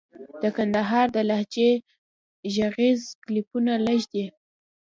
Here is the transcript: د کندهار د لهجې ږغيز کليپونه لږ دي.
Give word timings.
د 0.41 0.43
کندهار 0.57 1.07
د 1.15 1.17
لهجې 1.29 1.71
ږغيز 2.55 3.01
کليپونه 3.23 3.73
لږ 3.85 3.99
دي. 4.13 4.25